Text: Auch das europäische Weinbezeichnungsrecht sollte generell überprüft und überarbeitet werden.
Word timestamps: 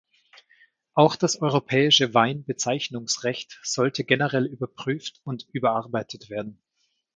Auch 0.95 1.15
das 1.15 1.43
europäische 1.43 2.15
Weinbezeichnungsrecht 2.15 3.59
sollte 3.63 4.03
generell 4.03 4.47
überprüft 4.47 5.21
und 5.25 5.45
überarbeitet 5.51 6.27
werden. 6.31 6.59